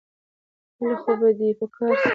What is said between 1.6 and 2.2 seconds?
کار سم